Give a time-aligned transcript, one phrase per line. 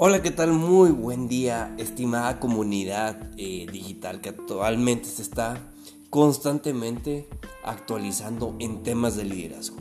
[0.00, 0.52] Hola, ¿qué tal?
[0.52, 5.72] Muy buen día, estimada comunidad eh, digital que actualmente se está
[6.08, 7.28] constantemente
[7.64, 9.78] actualizando en temas de liderazgo.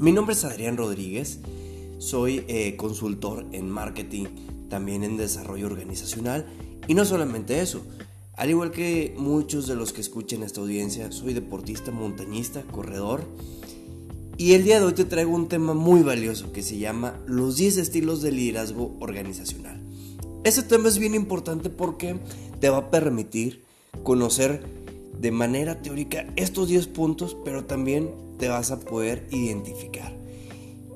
[0.00, 1.38] Mi nombre es Adrián Rodríguez,
[1.98, 4.26] soy eh, consultor en marketing,
[4.68, 6.44] también en desarrollo organizacional
[6.88, 7.82] y no solamente eso,
[8.34, 13.22] al igual que muchos de los que escuchen esta audiencia, soy deportista, montañista, corredor
[14.40, 17.58] y el día de hoy te traigo un tema muy valioso que se llama los
[17.58, 19.78] 10 estilos de liderazgo organizacional.
[20.44, 22.18] Este tema es bien importante porque
[22.58, 23.64] te va a permitir
[24.02, 24.64] conocer
[25.20, 30.16] de manera teórica estos 10 puntos, pero también te vas a poder identificar.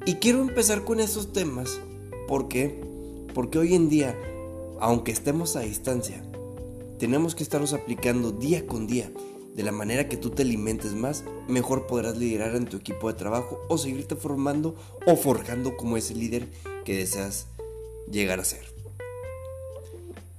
[0.07, 1.79] Y quiero empezar con estos temas
[2.27, 2.83] porque
[3.35, 4.17] porque hoy en día,
[4.81, 6.25] aunque estemos a distancia,
[6.99, 9.13] tenemos que estarlos aplicando día con día
[9.55, 13.19] de la manera que tú te alimentes más, mejor podrás liderar en tu equipo de
[13.19, 14.75] trabajo o seguirte formando
[15.07, 16.49] o forjando como ese líder
[16.85, 17.47] que deseas
[18.11, 18.65] llegar a ser.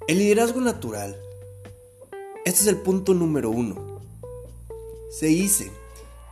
[0.07, 1.15] El liderazgo natural.
[2.43, 4.01] Este es el punto número uno.
[5.09, 5.71] Se dice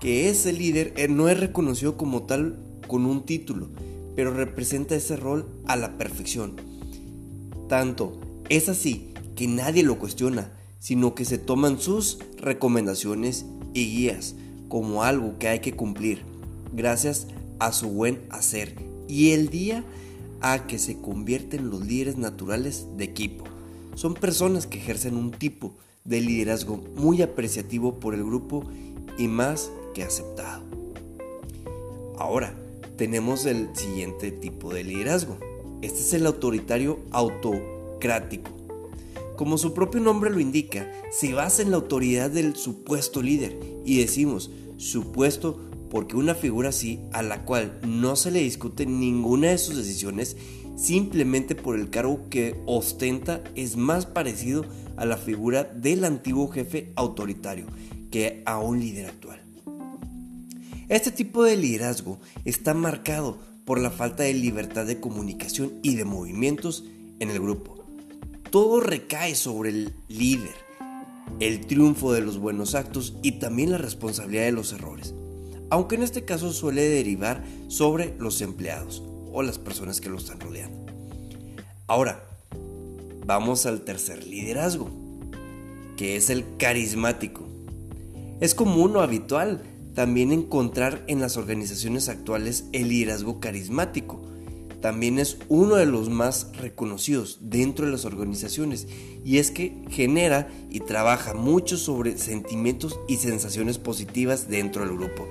[0.02, 3.70] que ese líder eh, no es reconocido como tal con un título,
[4.16, 6.58] pero representa ese rol a la perfección.
[7.70, 10.52] Tanto es así que nadie lo cuestiona,
[10.84, 14.36] sino que se toman sus recomendaciones y guías
[14.68, 16.24] como algo que hay que cumplir
[16.74, 17.28] gracias
[17.60, 18.76] a su buen hacer
[19.08, 19.86] y el día
[20.42, 23.46] a que se convierten los líderes naturales de equipo.
[23.96, 28.66] Son personas que ejercen un tipo de liderazgo muy apreciativo por el grupo
[29.18, 30.64] y más que aceptado.
[32.18, 32.54] Ahora,
[32.98, 35.38] tenemos el siguiente tipo de liderazgo.
[35.82, 38.63] Este es el autoritario autocrático.
[39.36, 43.98] Como su propio nombre lo indica, se basa en la autoridad del supuesto líder y
[43.98, 45.60] decimos supuesto
[45.90, 50.38] porque una figura así a la cual no se le discute ninguna de sus decisiones
[50.76, 54.66] simplemente por el cargo que ostenta es más parecido
[54.98, 57.66] a la figura del antiguo jefe autoritario
[58.12, 59.42] que a un líder actual.
[60.90, 66.06] Este tipo de liderazgo está marcado por la falta de libertad de comunicación y de
[66.06, 66.86] movimientos
[67.20, 67.83] en el grupo
[68.54, 70.54] todo recae sobre el líder,
[71.40, 75.16] el triunfo de los buenos actos y también la responsabilidad de los errores,
[75.72, 80.40] aunque en este caso suele derivar sobre los empleados o las personas que lo están
[80.40, 80.86] rodeando.
[81.88, 82.24] Ahora,
[83.26, 84.88] vamos al tercer liderazgo,
[85.98, 87.48] que es el carismático.
[88.40, 89.64] Es común o habitual
[89.96, 94.23] también encontrar en las organizaciones actuales el liderazgo carismático,
[94.84, 98.86] también es uno de los más reconocidos dentro de las organizaciones
[99.24, 105.26] y es que genera y trabaja mucho sobre sentimientos y sensaciones positivas dentro del grupo.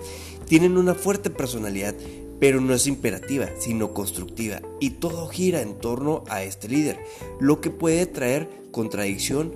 [0.47, 1.95] Tienen una fuerte personalidad,
[2.41, 6.99] pero no es imperativa, sino constructiva y todo gira en torno a este líder,
[7.39, 9.53] lo que puede traer contradicción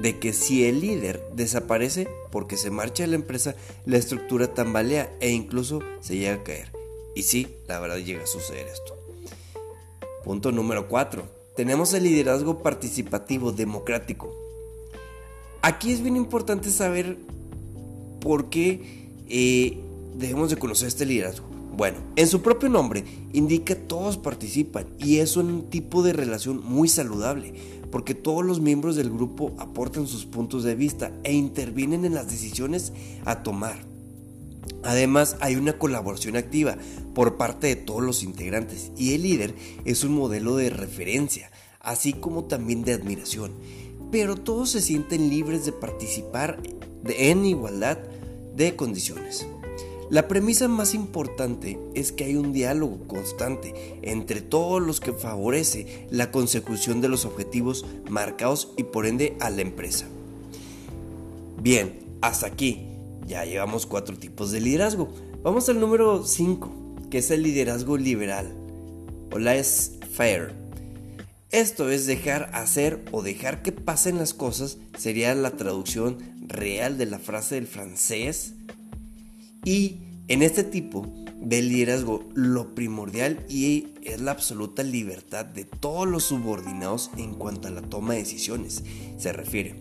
[0.00, 5.14] de que si el líder desaparece porque se marcha de la empresa, la estructura tambalea
[5.20, 6.72] e incluso se llega a caer.
[7.14, 9.03] Y sí, la verdad llega a suceder esto.
[10.24, 11.22] Punto número 4.
[11.54, 14.32] Tenemos el liderazgo participativo democrático.
[15.60, 17.18] Aquí es bien importante saber
[18.20, 19.78] por qué eh,
[20.16, 21.46] de conocer este liderazgo.
[21.76, 26.88] Bueno, en su propio nombre indica todos participan y es un tipo de relación muy
[26.88, 27.54] saludable
[27.90, 32.30] porque todos los miembros del grupo aportan sus puntos de vista e intervienen en las
[32.30, 32.92] decisiones
[33.24, 33.93] a tomar.
[34.82, 36.76] Además, hay una colaboración activa
[37.14, 39.54] por parte de todos los integrantes y el líder
[39.84, 43.52] es un modelo de referencia, así como también de admiración.
[44.10, 46.60] Pero todos se sienten libres de participar
[47.06, 47.98] en igualdad
[48.54, 49.46] de condiciones.
[50.10, 56.06] La premisa más importante es que hay un diálogo constante entre todos los que favorece
[56.10, 60.06] la consecución de los objetivos marcados y por ende a la empresa.
[61.60, 62.93] Bien, hasta aquí
[63.26, 65.12] ya llevamos cuatro tipos de liderazgo.
[65.42, 68.54] Vamos al número 5, que es el liderazgo liberal
[69.32, 70.52] o laissez-faire.
[71.50, 76.18] Esto es dejar hacer o dejar que pasen las cosas, sería la traducción
[76.48, 78.54] real de la frase del francés.
[79.64, 81.06] Y en este tipo
[81.40, 87.68] de liderazgo, lo primordial y es la absoluta libertad de todos los subordinados en cuanto
[87.68, 88.82] a la toma de decisiones.
[89.18, 89.76] Se refiere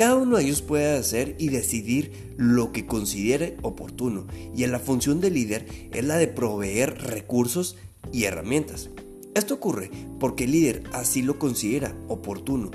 [0.00, 4.26] cada uno de ellos puede hacer y decidir lo que considere oportuno
[4.56, 7.76] y en la función del líder es la de proveer recursos
[8.10, 8.88] y herramientas.
[9.34, 12.70] Esto ocurre porque el líder así lo considera oportuno,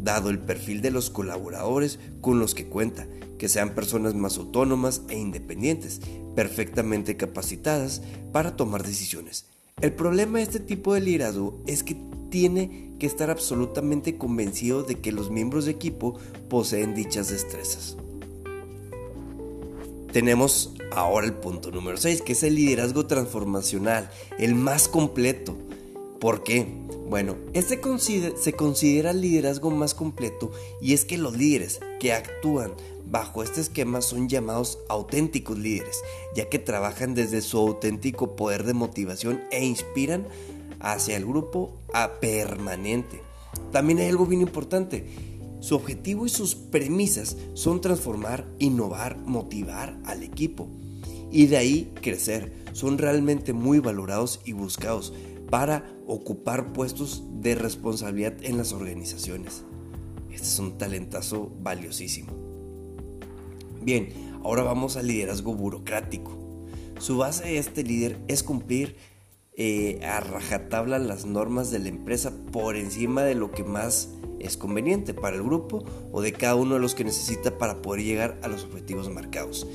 [0.00, 3.06] dado el perfil de los colaboradores con los que cuenta,
[3.38, 6.00] que sean personas más autónomas e independientes,
[6.34, 9.46] perfectamente capacitadas para tomar decisiones.
[9.80, 11.96] El problema de este tipo de liderazgo es que
[12.34, 17.96] tiene que estar absolutamente convencido de que los miembros de equipo poseen dichas destrezas.
[20.12, 25.56] Tenemos ahora el punto número 6, que es el liderazgo transformacional, el más completo.
[26.18, 26.66] ¿Por qué?
[27.08, 27.80] Bueno, este
[28.36, 32.72] se considera el liderazgo más completo y es que los líderes que actúan
[33.08, 36.02] bajo este esquema son llamados auténticos líderes,
[36.34, 40.26] ya que trabajan desde su auténtico poder de motivación e inspiran
[40.84, 43.22] hacia el grupo a permanente.
[43.72, 45.06] También hay algo bien importante.
[45.60, 50.68] Su objetivo y sus premisas son transformar, innovar, motivar al equipo
[51.32, 52.52] y de ahí crecer.
[52.72, 55.14] Son realmente muy valorados y buscados
[55.50, 59.64] para ocupar puestos de responsabilidad en las organizaciones.
[60.30, 62.32] Este es un talentazo valiosísimo.
[63.80, 64.08] Bien,
[64.42, 66.36] ahora vamos al liderazgo burocrático.
[66.98, 68.96] Su base de este líder es cumplir
[69.56, 74.10] eh, a rajatabla las normas de la empresa por encima de lo que más
[74.40, 78.04] es conveniente para el grupo o de cada uno de los que necesita para poder
[78.04, 79.66] llegar a los objetivos marcados.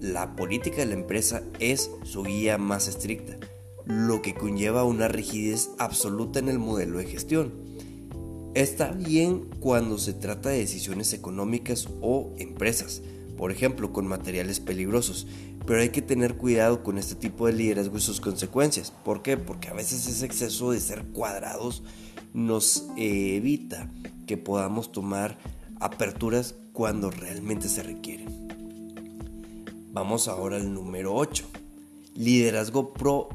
[0.00, 3.38] La política de la empresa es su guía más estricta
[3.84, 7.52] lo que conlleva una rigidez absoluta en el modelo de gestión.
[8.54, 13.02] Está bien cuando se trata de decisiones económicas o empresas,
[13.36, 15.26] por ejemplo con materiales peligrosos,
[15.66, 18.90] pero hay que tener cuidado con este tipo de liderazgo y sus consecuencias.
[18.90, 19.36] ¿Por qué?
[19.36, 21.82] Porque a veces ese exceso de ser cuadrados
[22.32, 23.90] nos evita
[24.26, 25.38] que podamos tomar
[25.80, 28.48] aperturas cuando realmente se requieren.
[29.92, 31.44] Vamos ahora al número 8.
[32.14, 33.28] Liderazgo pro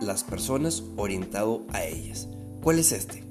[0.00, 2.28] las personas orientado a ellas.
[2.62, 3.23] ¿Cuál es este?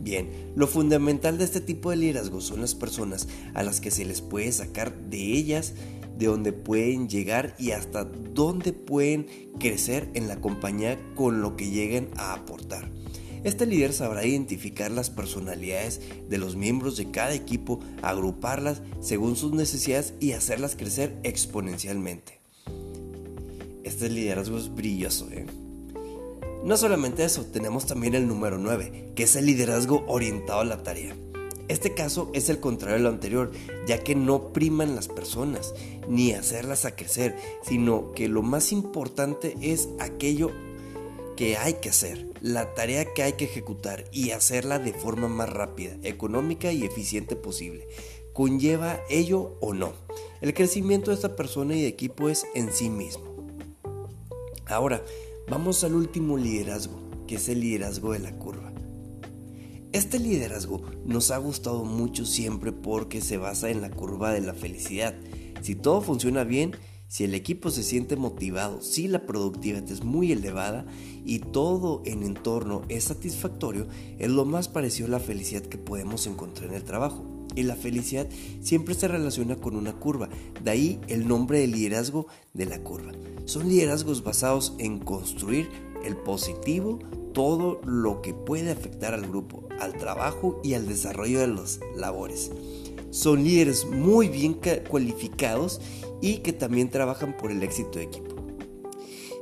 [0.00, 4.04] Bien, lo fundamental de este tipo de liderazgo son las personas a las que se
[4.04, 5.74] les puede sacar de ellas,
[6.16, 9.26] de donde pueden llegar y hasta dónde pueden
[9.58, 12.90] crecer en la compañía con lo que lleguen a aportar.
[13.44, 19.52] Este líder sabrá identificar las personalidades de los miembros de cada equipo, agruparlas según sus
[19.52, 22.40] necesidades y hacerlas crecer exponencialmente.
[23.84, 25.46] Este liderazgo es brilloso, ¿eh?
[26.64, 30.82] No solamente eso, tenemos también el número 9, que es el liderazgo orientado a la
[30.82, 31.14] tarea.
[31.68, 33.52] Este caso es el contrario de lo anterior,
[33.86, 35.74] ya que no priman las personas
[36.08, 40.50] ni hacerlas a crecer, sino que lo más importante es aquello
[41.36, 45.48] que hay que hacer, la tarea que hay que ejecutar y hacerla de forma más
[45.50, 47.86] rápida, económica y eficiente posible.
[48.32, 49.92] ¿Conlleva ello o no?
[50.40, 53.28] El crecimiento de esta persona y de equipo es en sí mismo.
[54.66, 55.02] Ahora,
[55.50, 58.70] Vamos al último liderazgo, que es el liderazgo de la curva.
[59.92, 64.52] Este liderazgo nos ha gustado mucho siempre porque se basa en la curva de la
[64.52, 65.14] felicidad.
[65.62, 66.72] Si todo funciona bien,
[67.06, 70.84] si el equipo se siente motivado, si la productividad es muy elevada
[71.24, 76.26] y todo en entorno es satisfactorio, es lo más parecido a la felicidad que podemos
[76.26, 77.37] encontrar en el trabajo.
[77.58, 78.28] Y la felicidad
[78.60, 80.28] siempre se relaciona con una curva,
[80.62, 83.10] de ahí el nombre de liderazgo de la curva.
[83.46, 85.68] Son liderazgos basados en construir
[86.04, 87.00] el positivo,
[87.34, 92.52] todo lo que puede afectar al grupo, al trabajo y al desarrollo de las labores.
[93.10, 95.80] Son líderes muy bien cualificados
[96.20, 98.36] y que también trabajan por el éxito de equipo.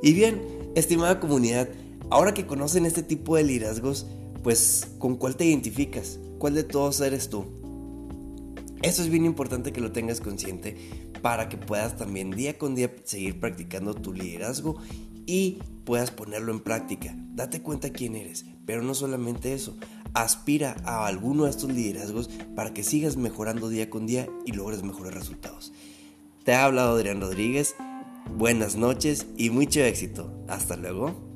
[0.01, 0.41] Y bien,
[0.73, 1.69] estimada comunidad,
[2.09, 4.07] ahora que conocen este tipo de liderazgos,
[4.41, 6.17] pues ¿con cuál te identificas?
[6.39, 7.56] ¿Cuál de todos eres tú?
[8.81, 10.77] Eso es bien importante que lo tengas consciente
[11.21, 14.77] para que puedas también día con día seguir practicando tu liderazgo
[15.25, 17.15] y puedas ponerlo en práctica.
[17.33, 19.77] Date cuenta quién eres, pero no solamente eso,
[20.13, 24.83] aspira a alguno de estos liderazgos para que sigas mejorando día con día y logres
[24.83, 25.73] mejores resultados.
[26.43, 27.75] Te ha hablado Adrián Rodríguez,
[28.37, 30.31] buenas noches y mucho éxito.
[30.47, 31.27] Hasta luego.